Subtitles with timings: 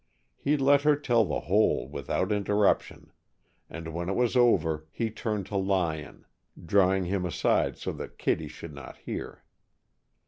[0.35, 3.11] He let her tell the whole without interruption,
[3.69, 6.25] and when it was over he turned to Lyon,
[6.65, 9.43] drawing him aside so that Kittie should not hear.